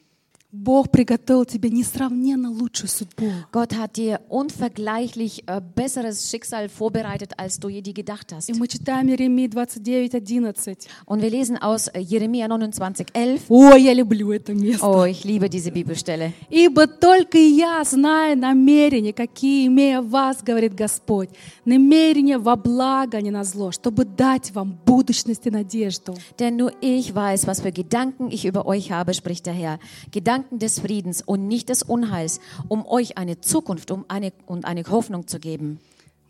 [0.52, 3.30] Бог приготовил тебе несравненно лучшую судьбу.
[3.52, 8.48] Gott hat dir unvergleichlich äh, besseres Schicksal vorbereitet, als du je die gedacht hast.
[8.48, 10.88] И мы читаем Иеремии 29:11.
[11.06, 13.44] Und wir lesen aus äh, Jeremia 29, 11.
[13.48, 14.84] О, я люблю это место.
[14.84, 16.32] Oh, ich liebe diese Bibelstelle.
[16.50, 21.30] Ибо только я знаю намерения, какие имея вас, говорит Господь,
[21.64, 26.16] намерения во благо, а не на зло, чтобы дать вам будущность и надежду.
[26.40, 29.78] Denn nur ich weiß, was für Gedanken ich über euch habe, spricht der Herr.
[30.10, 34.84] Gedanken des Friedens und nicht des Unheils, um euch eine Zukunft um eine, und eine
[34.84, 35.78] Hoffnung zu geben.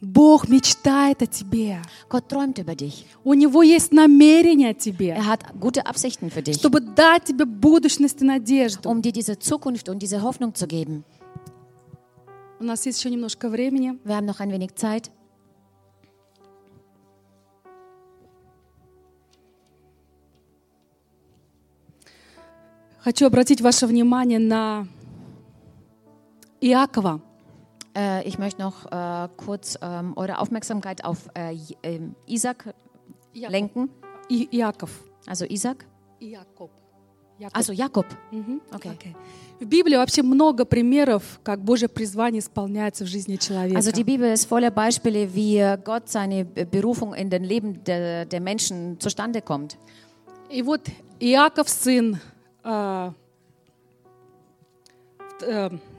[0.02, 1.76] Бог мечтает о тебе.
[2.08, 3.04] Gott träumt über dich.
[3.22, 7.44] У Него есть намерение о тебе, Er hat gute Absichten für dich, чтобы дать тебе
[7.44, 8.88] будущность и надежду.
[8.88, 11.04] um dir diese Zukunft und diese Hoffnung zu geben.
[12.60, 13.98] У нас есть еще немножко времени.
[14.04, 15.10] Wir haben noch ein wenig Zeit.
[23.04, 24.86] Хочу обратить ваше внимание на
[26.60, 27.20] Иакова.
[27.94, 32.72] Äh, ich möchte noch äh, kurz ähm, eure Aufmerksamkeit auf äh, J- ähm, Isaac
[33.34, 33.88] lenken.
[34.28, 34.90] И- Иаков.
[35.26, 35.86] Also Isaac.
[36.20, 36.70] Иаков.
[37.38, 37.56] Яков.
[37.58, 38.06] Also Jakob.
[38.30, 38.60] Мгм.
[38.70, 38.90] Okay.
[38.92, 39.16] Окей.
[39.58, 43.78] В Библии вообще много примеров, как Божье призвание исполняется в жизни человека.
[43.78, 47.82] Also die Bibel ist voller Beispiele, wie äh, Gott seine Be- Berufung in den Leben
[47.84, 49.76] der, der Menschen zustande kommt.
[50.50, 50.82] И вот
[51.18, 52.20] Иаков, сын э, э,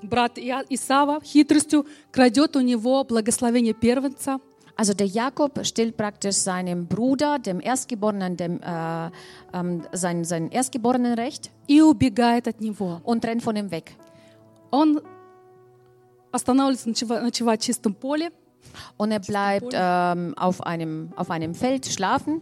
[0.04, 4.40] брат Иа- Исава, хитростью крадет у него благословение первенца.
[4.78, 9.12] Also der Jakob stillt praktisch seinem Bruder, dem Erstgeborenen, dem, äh,
[9.54, 13.02] ähm, sein, sein Erstgeborenenrecht и убегает от него.
[13.04, 13.92] und rennt von ihm weg.
[14.72, 15.02] Он
[16.32, 18.32] останавливается ночева- ночевать в чистом поле.
[18.98, 22.42] Und er bleibt ähm, auf, einem, auf einem Feld schlafen.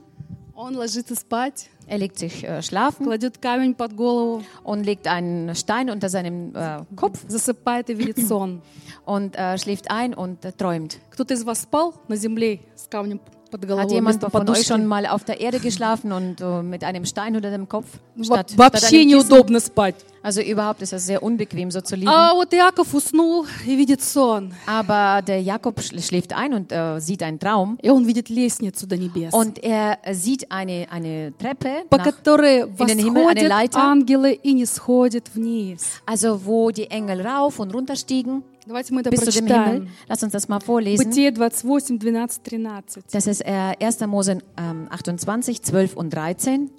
[0.55, 5.55] Он ложится спать, Er legt sich äh, schlafen кладет камень под голову, und legt einen
[5.55, 8.61] Stein unter seinem äh, Kopf засыпает и видит сон.
[9.05, 10.99] und äh, schläft ein und äh, träumt.
[11.09, 14.45] Кто-то из вас спал на земле с камнем под Hat головой jemand вместо von euch
[14.47, 14.67] подушки.
[14.67, 17.87] schon mal auf der Erde geschlafen und äh, mit einem Stein unter dem Kopf?
[18.15, 19.29] Во- Statt, statt Вообще einem Kissen?
[19.29, 19.95] неудобно спать.
[20.21, 22.09] Also überhaupt ist es sehr unbequem, so zu liegen.
[22.11, 24.53] А вот Иаков уснул и видит сон.
[24.67, 27.77] Aber der Jakob schl- schläft ein und äh, sieht einen Traum.
[27.81, 32.65] И он видит лестницу до небес, Und er sieht eine, eine Treppe, по nach, которой
[32.77, 33.79] in den Himmel, eine восходят Leiter.
[33.81, 36.01] ангелы и не сходят вниз.
[36.05, 39.55] also wo die Engel rauf und runter stiegen Давайте мы это bis zu dem Himmel.
[39.55, 39.89] прочитаем.
[40.07, 41.09] Lass uns das mal vorlesen.
[41.09, 43.03] Бытие 28, 12, 13.
[43.11, 43.99] Das ist äh, 1.
[44.07, 46.69] Mose ähm, 28, 12 und 13.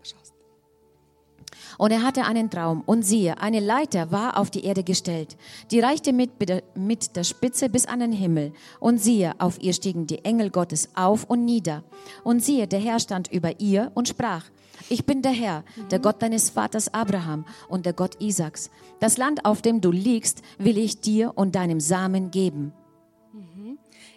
[0.00, 0.34] Пожалуйста.
[1.78, 2.82] Und er hatte einen Traum.
[2.86, 5.36] Und siehe, eine Leiter war auf die Erde gestellt.
[5.70, 6.30] Die reichte mit,
[6.74, 8.52] mit der Spitze bis an den Himmel.
[8.80, 11.84] Und siehe, auf ihr stiegen die Engel Gottes auf und nieder.
[12.22, 14.44] Und siehe, der Herr stand über ihr und sprach,
[14.88, 18.70] ich bin der Herr, der Gott deines Vaters Abraham und der Gott Isaaks.
[19.00, 22.72] Das Land, auf dem du liegst, will ich dir und deinem Samen geben.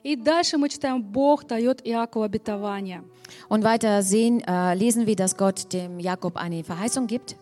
[0.03, 3.03] И дальше мы читаем, Бог дает Иакову обетование.
[3.49, 7.35] Und weiter sehen, äh, lesen wir, dass Gott dem Jakob eine Verheißung gibt.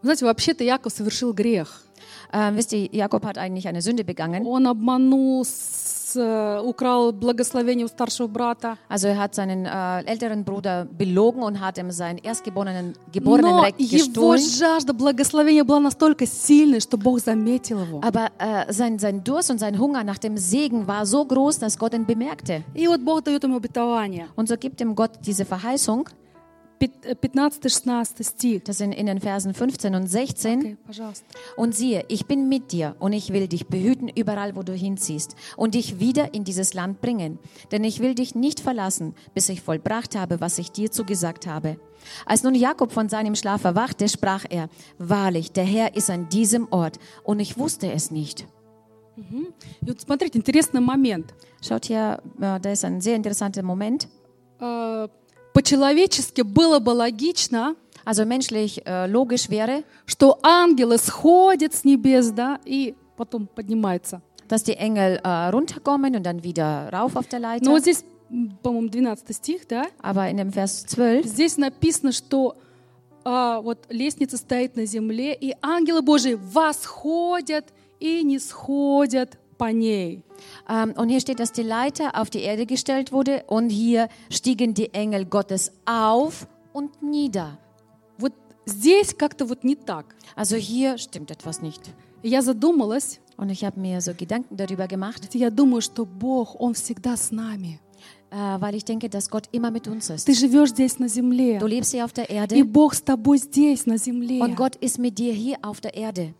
[0.00, 1.84] Вы знаете, вообще-то Яков совершил грех.
[2.32, 4.46] Äh, wisst ihr, Jakob hat eigentlich eine Sünde begangen.
[4.46, 5.44] Он обманул,
[8.89, 13.77] also er hat seinen äh, älteren Bruder belogen und hat ihm seinen erstgeborenen geborenen Recht
[13.91, 14.39] gestohlen.
[18.01, 21.77] Aber äh, sein, sein Durst und sein Hunger nach dem Segen war so groß, dass
[21.77, 22.63] Gott ihn bemerkte.
[24.35, 26.09] Und so gibt ihm Gott diese Verheißung.
[28.64, 30.58] das sind in den Versen 15 und 16.
[30.60, 31.26] Окей, пожалуйста.
[31.56, 35.36] Und siehe, ich bin mit dir und ich will dich behüten überall, wo du hinziehst
[35.58, 37.38] und dich wieder in dieses Land bringen.
[37.70, 41.78] Denn ich will dich nicht verlassen, bis ich vollbracht habe, was ich dir zugesagt habe.
[42.24, 46.66] Als nun Jakob von seinem Schlaf erwachte, sprach er, wahrlich, der Herr ist an diesem
[46.70, 48.46] Ort und ich wusste es nicht.
[49.16, 51.34] И вот смотрите, интересный момент.
[51.60, 54.08] Schaut hier, äh, da ist ein sehr interessanter Moment.
[54.60, 55.08] Э,
[55.55, 62.59] По-человечески было бы логично, Also menschlich äh, logisch wäre, что ангелы сходят с небес, да,
[62.63, 64.21] и потом поднимаются.
[64.47, 67.65] dass die Engel äh, runterkommen und dann wieder rauf auf der Leiter.
[67.65, 68.03] Но здесь,
[68.61, 72.57] по-моему, 12 стих, да, Aber in dem Vers 12 здесь написано, что
[73.23, 77.65] а, вот лестница стоит на земле, и ангелы Божии восходят
[77.99, 80.22] и не сходят по ней.
[80.68, 84.74] Ähm, und hier steht, dass die Leiter auf die Erde gestellt wurde und hier stiegen
[84.74, 87.58] die Engel Gottes auf und nieder.
[88.18, 88.32] Вот
[88.66, 90.14] здесь как-то вот не так.
[90.36, 91.82] Also hier stimmt etwas nicht.
[92.22, 96.60] И Я задумалась, Und ich habe mir so Gedanken darüber gemacht, я думаю, что Бог,
[96.60, 97.80] Он всегда с нами.
[98.30, 100.26] äh, weil ich denke, dass Gott immer mit uns ist.
[100.26, 103.38] Ты живешь здесь на земле, Du lebst hier auf der и Erde Бог с тобой
[103.38, 104.40] здесь, на земле.
[104.40, 106.34] und Gott ist mit dir hier auf der Erde.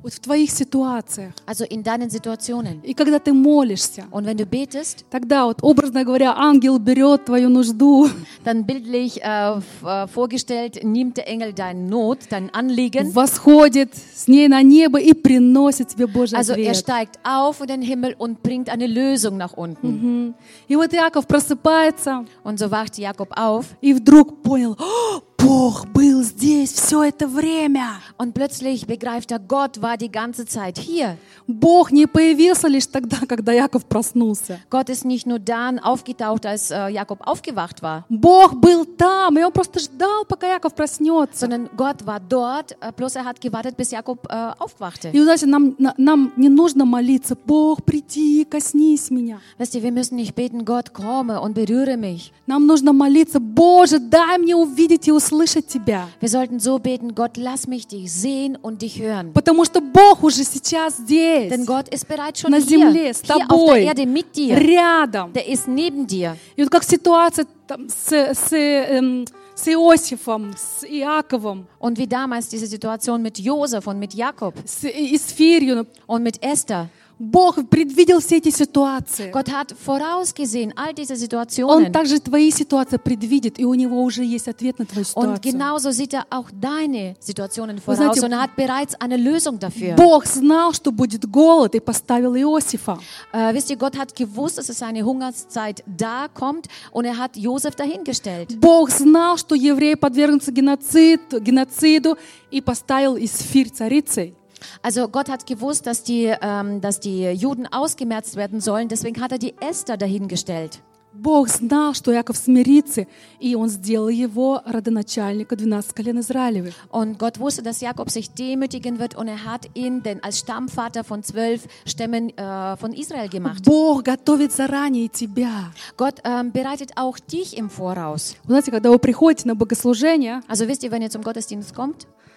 [0.00, 1.32] Вот в твоих ситуациях.
[1.46, 2.80] Also in deinen Situationen.
[2.84, 7.48] И когда ты молишься, Und wenn du betest, тогда вот, образно говоря, ангел берет твою
[7.48, 8.08] нужду,
[8.44, 13.12] dann bildlich äh, äh, vorgestellt, nimmt der Engel deine Not, dein Anliegen.
[13.12, 16.76] восходит с ней на небо и приносит тебе Божий Also er ответ.
[16.76, 19.88] steigt auf in den Himmel und bringt eine Lösung nach unten.
[19.88, 20.34] Мгм.
[20.68, 26.22] И вот Иаков просыпается Und so wacht Jakob auf и вдруг понял, «О, Бог был
[26.24, 28.00] здесь все это время.
[28.18, 31.16] und plötzlich begreift er, Gott war die ganze Zeit hier.
[31.46, 34.58] Бог не появился лишь тогда, когда Яков проснулся.
[34.68, 39.44] Gott ist nicht nur dann aufgetaucht, als äh, Jakob aufgewacht war, Бог был там, и
[39.44, 41.46] он просто ждал, пока Яков проснется.
[41.46, 45.10] sondern Gott war dort, äh, bloß er hat gewartet, bis Jakob äh, aufwachte.
[45.12, 49.38] И, знаете, нам, на- нам не нужно молиться, Бог, приди, коснись меня.
[49.58, 52.32] Weißt du, wir müssen nicht beten, Gott, komme und berühre mich.
[52.46, 56.08] Нам нужно молиться, Боже, дай мне увидеть и услышать Тебя.
[56.20, 59.32] Wir sollten so beten, Gott, lass mich dich sehen und dich hören.
[59.32, 63.22] Потому что Бог уже сейчас здесь, Denn Gott ist bereits schon на hier, земле, с
[63.22, 64.56] hier auf der тобой, Erde mit dir.
[64.56, 65.32] рядом.
[65.32, 66.36] Der ist neben dir.
[66.56, 72.48] И вот как ситуация там, с, с, эм, с Иосифом, с Иаковом, Und wie damals
[72.48, 76.88] diese Situation mit Josef und mit Jakob с Исфирью, und mit Esther.
[77.18, 79.32] Бог предвидел все эти ситуации.
[79.32, 81.92] Gott hat vorausgesehen all diese Он Situationen.
[81.92, 85.52] также твои ситуации предвидит, и у него уже есть ответ на твою Und ситуацию.
[85.52, 89.96] genauso sieht er auch deine Situationen voraus знаете, und er hat bereits eine Lösung dafür.
[89.96, 92.98] Бог знал, что будет голод, и поставил Иосифа.
[93.32, 97.36] Äh, wisst ihr, Gott hat gewusst, dass es eine Hungerszeit da kommt und er hat
[97.36, 98.60] Josef dahingestellt.
[98.60, 102.16] Бог знал, что евреи подвергнутся геноцид, геноциду,
[102.52, 104.34] и поставил Исфирь царицей.
[104.81, 109.31] Also Gott hat gewusst, dass die, ähm, dass die Juden ausgemerzt werden sollen, deswegen hat
[109.31, 110.81] er die Esther dahingestellt.
[111.15, 113.05] Бог знал, что Яков смирится,
[113.39, 116.73] и Он сделал его родоначальника 12 колен Израилевых.
[116.89, 121.03] Und Gott wusste, dass Jakob sich demütigen wird und er hat ihn denn als Stammvater
[121.03, 123.63] von zwölf Stämmen äh, von Israel gemacht.
[123.63, 125.71] Бог готовит заранее тебя.
[125.97, 128.35] Gott ähm, bereitet auch dich im Voraus.
[128.45, 132.07] Вы знаете, когда вы приходите на богослужение, Also wisst ihr, wenn ihr zum Gottesdienst kommt,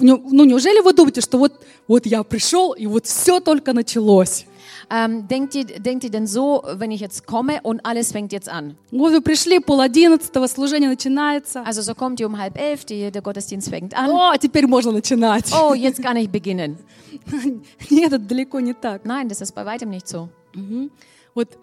[0.00, 1.52] ну неужели вы думаете, что вот,
[1.86, 4.46] вот я пришел, и вот все только началось?
[4.90, 8.48] ähm, denkt, ihr, denkt ihr denn so, wenn ich jetzt komme und alles fängt jetzt
[8.48, 8.76] an?
[8.90, 11.62] Вот вы пришли, пол одиннадцатого, служение начинается.
[11.64, 14.10] Also so kommt ihr um halb elf, die, der Gottesdienst fängt an.
[14.10, 15.52] О, теперь можно начинать.
[15.52, 16.78] Oh, jetzt kann ich beginnen.
[17.90, 19.04] Нет, это далеко не так.
[19.04, 20.28] Nein, das ist bei weitem nicht so.
[20.54, 20.90] Мгм.
[21.34, 21.58] Вот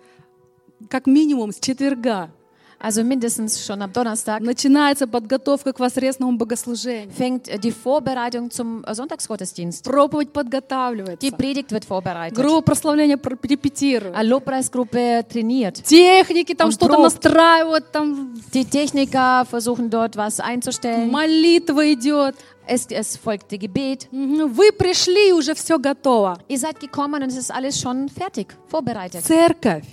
[0.89, 2.29] как минимум с четверга
[2.77, 7.09] Also mindestens schon am Donnerstag начинается подготовка к воскресному богослужению.
[7.11, 9.83] fängt äh, die Vorbereitung zum äh, Sonntagsgottesdienst.
[9.85, 11.31] Проповедь Die подготавливается.
[11.31, 12.37] Predigt wird vorbereitet.
[12.37, 14.13] Группа прославления пр- репетирует.
[14.15, 15.83] Eine Lobpreisgruppe trainiert.
[15.83, 21.09] Техники там что-то настраивают, там Die Techniker versuchen dort was einzustellen.
[21.09, 22.35] молитва идет.
[22.67, 24.07] Es, es folgt die Gebet.
[24.11, 26.37] Вы пришли, уже все готово.
[26.47, 29.23] Ihr seid gekommen und es ist alles schon fertig, vorbereitet.
[29.23, 29.85] Церковь.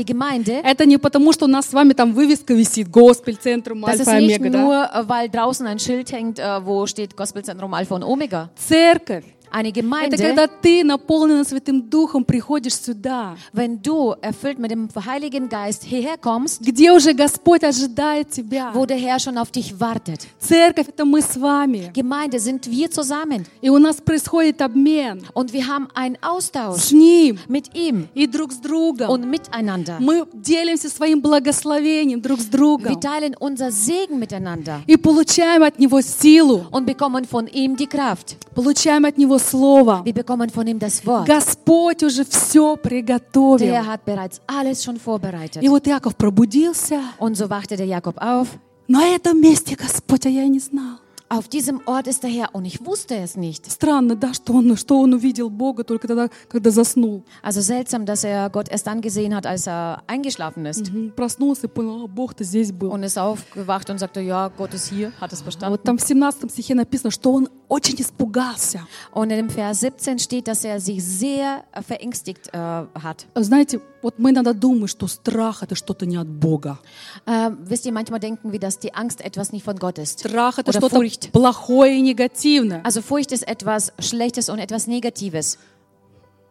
[0.00, 4.00] Die Gemeinde, Это не потому, что у нас с вами там вывеска висит, Госпель, das
[4.00, 4.62] ist nicht Омега, да?
[4.62, 8.48] nur, äh, weil draußen ein Schild hängt, äh, wo steht Gospelzentrum Alpha und Omega.
[8.56, 9.24] Церковь.
[9.52, 14.88] Eine Это Gemeinde, когда ты, наполненный Святым Духом, приходишь сюда, wenn du erfüllt mit dem
[14.94, 18.70] Heiligen Geist hierher kommst, где уже Господь ожидает тебя.
[18.74, 20.26] wo der Herr schon auf dich wartet.
[20.38, 21.90] Церковь— это мы с вами.
[21.92, 26.92] Gemeinde sind wir zusammen И у нас происходит обмен und wir haben einen Austausch с
[26.92, 29.08] Ним mit ihm и друг с другом.
[29.10, 29.96] und miteinander.
[29.98, 35.78] Мы делимся своим благословением друг с Wir другом teilen unser Segen miteinander и получаем от
[35.80, 38.36] Него силу, und bekommen von ihm die Kraft.
[38.54, 40.02] получаем от Него Слово.
[40.04, 41.26] Wir bekommen von ihm das Wort.
[41.26, 43.66] Господь уже все приготовил.
[43.66, 45.62] Der hat bereits alles schon vorbereitet.
[45.62, 47.00] И вот Яков пробудился.
[47.18, 48.48] Und so wachte der Jakob auf.
[48.88, 50.98] На этом месте, Господь, а я не знал.
[51.29, 53.65] Auf diesem Ort ist der Herr und ich wusste es nicht.
[53.65, 57.23] Странно, да, что он, что он увидел Бога только тогда, когда заснул.
[57.41, 60.93] Also seltsam, dass er Gott erst dann gesehen hat, als er eingeschlafen ist.
[60.93, 61.13] Мгм.
[61.15, 62.89] Проснулся и понял, а Бог-то здесь был.
[62.91, 65.71] Und ist aufgewacht und sagte, ja, Gott ist hier, hat es А verstanden.
[65.71, 68.81] вот там в 17 стихе написано, что он очень испугался.
[69.11, 73.25] Und in dem Vers 17 steht, dass er sich sehr äh, verängstigt äh, hat.
[73.33, 76.79] Знаете, вот мы иногда думаем, что страх — это что-то не от Бога.
[77.25, 80.19] Äh, wisst ihr, manchmal denken wir, dass die Angst etwas nicht von Gott ist.
[80.19, 81.31] Страх — это Oder что-то Furcht.
[81.31, 82.81] плохое и негативное.
[82.83, 85.57] Also Furcht ist etwas Schlechtes und etwas Negatives.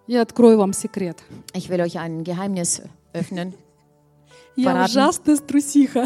[0.06, 1.16] Я открою вам секрет.
[1.54, 3.54] Ich will euch ein Geheimnis öffnen.
[4.58, 4.84] Я Verraten.
[4.90, 6.04] ужасная трусиха.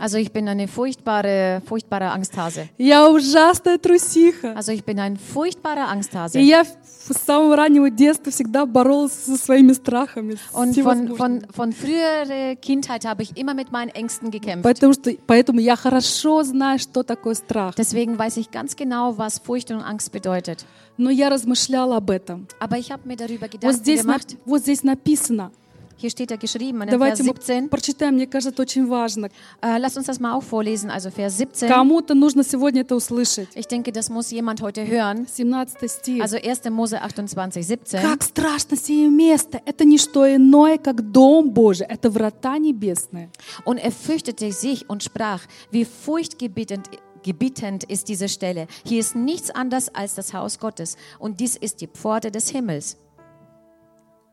[0.00, 2.68] Also ich bin eine furchtbare, furchtbare Angsthase.
[2.78, 4.54] Я ужасная трусиха.
[4.56, 6.38] Also ich bin ein furchtbarer И Angsthase.
[6.40, 10.32] я с самого раннего детства всегда боролась со своими страхами.
[10.34, 11.16] с Und von, всевозможными.
[11.16, 14.62] von, von früherer Kindheit habe ich immer mit meinen Ängsten gekämpft.
[14.64, 17.74] Поэтому, что, поэтому я хорошо знаю, что такое страх.
[17.76, 20.64] Deswegen weiß ich ganz genau, was Furcht und Angst bedeutet.
[20.96, 22.46] Но я размышляла об этом.
[22.60, 24.36] Aber ich habe mir darüber Вот Gedanken здесь, на- gemacht.
[24.46, 25.50] вот здесь написано.
[25.98, 27.70] Hier steht ja geschrieben, in dem Vers Давайте мы 17.
[27.70, 29.30] прочитаем, мне кажется, это очень важно.
[29.62, 31.68] Äh, lasst uns das mal auch vorlesen, also Vers 17.
[31.68, 33.48] Кому-то нужно сегодня это услышать.
[33.54, 35.26] Ich denke, das muss jemand heute hören.
[35.26, 36.22] 17 стих.
[36.22, 36.68] Also 1.
[36.70, 38.02] Mose 28, 17.
[38.02, 39.62] Как страшно сие место!
[39.64, 41.86] Это не что иное, как Дом Божий.
[41.88, 43.30] Это врата небесные.
[43.64, 46.90] Und er fürchtete sich und sprach, wie furchtgebietend
[47.22, 48.66] gebietend ist diese Stelle.
[48.84, 52.98] Hier ist nichts anderes als das Haus Gottes und dies ist die Pforte des Himmels.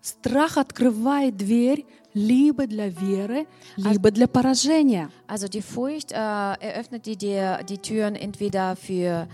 [0.07, 5.11] Страх открывает дверь либо для веры, либо для поражения.
[5.27, 9.27] Also die Furcht äh, eröffnet die, die, die Türen entweder für,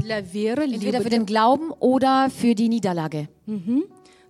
[0.00, 1.18] Для веры, либо entweder für для...
[1.18, 3.28] den Glauben oder für die Niederlage.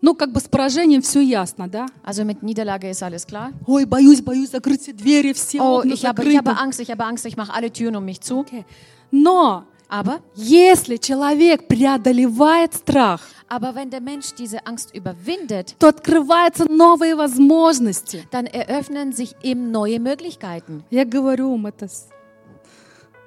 [0.02, 1.86] Ну, как бы с поражением все ясно, да?
[2.04, 3.52] Also mit Niederlage ist alles klar.
[3.66, 6.62] Ой, боюсь, боюсь закрыть все двери, все Oh, окна ich habe, ich habe закрыты.
[6.62, 8.40] Angst, ich habe Angst, ich mache alle Türen um mich zu.
[8.40, 8.66] Окей.
[9.10, 16.65] Но Aber, если человек преодолевает страх, aber wenn der Mensch diese Angst überwindet, то открываются
[16.69, 18.23] новые возможности.
[18.31, 20.83] dann eröffnen sich ihm neue Möglichkeiten.
[20.89, 22.07] Я говорю вам это с-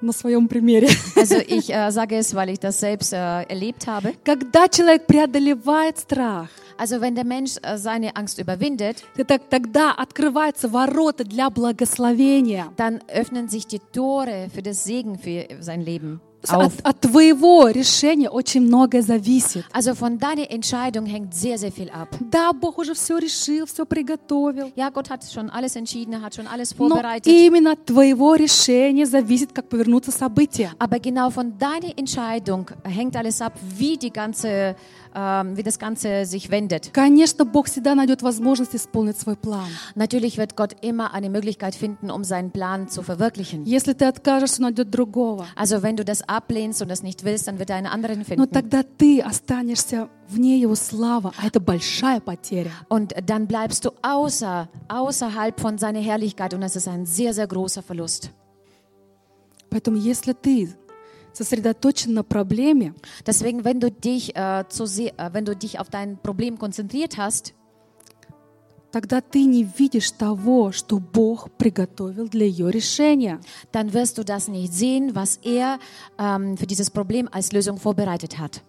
[0.01, 0.89] на своем примере.
[1.17, 4.15] Also ich äh, sage es, weil ich das selbst äh, erlebt habe.
[4.25, 6.49] Когда человек преодолевает страх,
[6.81, 12.67] Also wenn der Mensch äh, seine Angst überwindet, это тогда открываются ворота для благословения.
[12.77, 16.21] dann öffnen sich die Tore für das Segen für sein Leben.
[16.50, 16.74] Auf.
[16.80, 19.66] От, от твоего решения очень многое зависит.
[19.72, 22.10] Also von deiner Entscheidung hängt sehr, sehr viel ab.
[22.20, 24.72] Да, Бог уже все решил, все приготовил.
[24.76, 27.28] Ja, Gott hat schon alles entschieden, er hat schon alles Но vorbereitet.
[27.32, 30.72] именно от твоего решения зависит, как повернутся события.
[30.80, 34.76] Aber genau von deiner Entscheidung hängt alles ab, wie die ganze, ähm,
[35.15, 36.93] wie das Ganze sich wendet.
[36.93, 39.67] Конечно, Бог всегда найдет возможность исполнить свой план.
[39.95, 43.65] Natürlich wird Gott immer eine Möglichkeit finden, um seinen Plan zu verwirklichen.
[43.65, 45.47] Если ты откажешься, он найдет другого.
[45.57, 48.25] Also wenn du das ablehnst und das nicht willst, dann wird er einen anderen Но
[48.25, 48.51] finden.
[48.51, 52.71] тогда ты останешься вне его славы, а это большая потеря.
[52.89, 57.47] Und dann bleibst du außer, außerhalb von seiner Herrlichkeit und das ist ein sehr, sehr
[57.47, 58.31] großer Verlust.
[59.71, 60.69] Поэтому если ты
[61.34, 62.94] сосредоточен на проблеме,
[63.26, 67.18] Deswegen, wenn du dich, äh, zu sehr, äh, wenn du dich auf dein Problem konzentriert
[67.18, 67.54] hast,
[68.92, 73.40] тогда ты не видишь того, что Бог приготовил для ее решения.
[73.72, 75.80] dann wirst du das nicht sehen, was er
[76.20, 78.62] ähm, für dieses Problem als Lösung vorbereitet hat.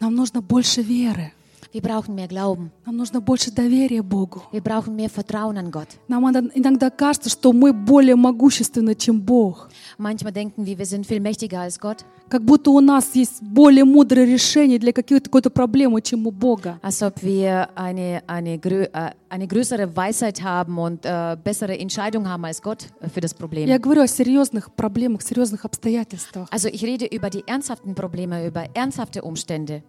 [0.00, 1.32] Нам нужно больше веры.
[1.72, 2.70] Wir brauchen mehr Glauben.
[2.84, 4.42] Нам нужно больше доверия Богу.
[4.52, 5.88] Wir brauchen mehr Vertrauen an Gott.
[6.06, 6.22] Нам
[6.54, 9.70] иногда- кажется, что мы более могущественны, чем Бог.
[9.96, 13.84] Manchmal denken wir, wir sind viel mächtiger als Gott, Как будто у нас есть более
[13.84, 16.78] мудрое решение для какой-то какой-то проблемы, чем у Бога.
[16.82, 22.44] als ob wir eine, eine, äh, eine größere Weisheit haben und äh, bessere Entscheidung haben
[22.44, 23.66] als Gott äh, für das Problem.
[23.68, 26.48] Я говорю о серьезных проблемах, серьезных обстоятельствах.
[26.50, 29.82] Also ich rede über die ernsthaften Probleme, über ernsthafte Umstände.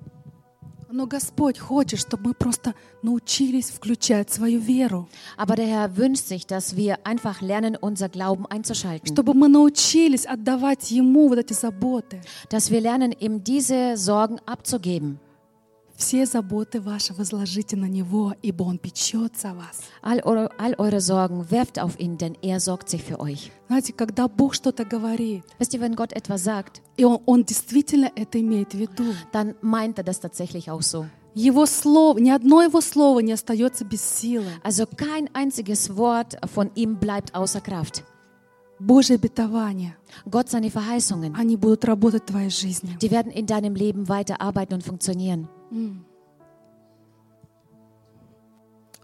[0.93, 6.47] Но Господь хочет, чтобы мы просто научились включать свою веру, Aber der Herr wünscht sich,
[6.47, 9.07] dass wir einfach lernen, unser Glauben einzuschalten.
[9.07, 12.21] чтобы мы научились отдавать Ему вот эти заботы.
[12.49, 15.19] Dass wir lernen, ihm diese Sorgen abzugeben.
[15.96, 19.82] Все заботы ваши возложите на Него, ибо Он печется о вас.
[20.02, 23.52] All eure, all eure Sorgen werft auf ihn, denn er sorgt sich für euch.
[23.68, 28.12] Знаете, когда Бог что-то говорит, Wisst ihr, wenn Gott etwas sagt, и Он, он действительно
[28.16, 31.06] это имеет в виду, dann meint er das tatsächlich auch so.
[31.36, 34.52] Его слово, ни одно Его слово не остается без силы.
[34.64, 38.04] Also kein einziges Wort von ihm bleibt außer Kraft.
[38.80, 39.96] Божьи обетования,
[40.30, 42.98] Gott seine Verheißungen, они будут работать в твоей жизни.
[43.02, 45.48] die werden in deinem Leben weiter arbeiten und funktionieren.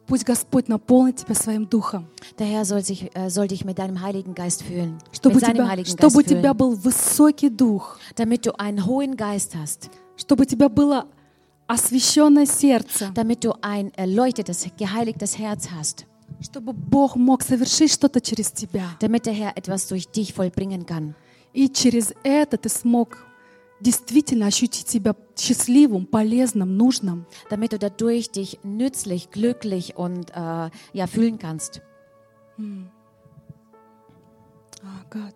[0.07, 2.07] Пусть Господь наполнит тебя своим духом,
[2.63, 4.97] soll, sich, äh, soll dich mit deinem Heiligen Geist fühlen.
[5.11, 6.57] чтобы, mit у seinem тебя, Heiligen чтобы у Geist тебя fühlen.
[6.57, 9.91] был высокий дух, Damit du einen hohen Geist hast.
[10.17, 11.05] чтобы у тебя было
[11.67, 16.05] освященное сердце, Damit du ein erleuchtetes, geheiligtes Herz hast.
[16.41, 18.85] чтобы Бог мог совершить что-то через тебя.
[18.99, 21.13] Damit der Herr etwas durch dich vollbringen kann.
[21.53, 23.17] И через это ты смог
[23.79, 27.25] действительно ощутить себя счастливым, полезным, нужным.
[27.49, 31.81] Damit du dadurch dich nützlich, glücklich und äh, ja, fühlen kannst.
[34.81, 35.35] А, Гад.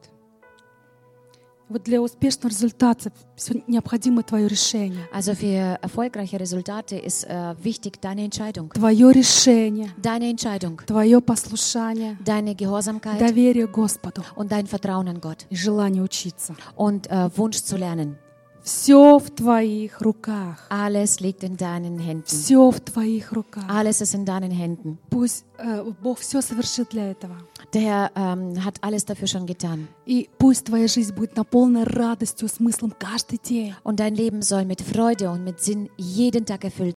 [1.69, 5.07] Вот для успешного результата все необходимо твое решение.
[5.11, 8.69] Also für erfolgreiche Resultate ist äh, wichtig deine Entscheidung.
[8.69, 15.47] Твое решение, Deine Entscheidung, твое послушание, deine Gehorsamkeit доверие Господу und dein Vertrauen an Gott
[15.49, 16.53] и желание учиться.
[16.75, 18.17] und äh, Wunsch zu lernen.
[18.62, 20.66] Все в твоих руках.
[20.68, 22.24] Alles liegt in deinen Händen.
[22.26, 23.64] Все в твоих руках.
[23.68, 24.98] Alles ist in deinen Händen.
[25.08, 27.36] Пусть э, Бог все совершит для этого.
[27.72, 29.88] Der Herr ähm, hat alles dafür schon getan.
[30.04, 33.74] И пусть твоя жизнь будет наполнена радостью, смыслом каждый день.
[33.84, 36.94] Und dein Leben soll mit Freude und mit Sinn jeden Tag erfüllt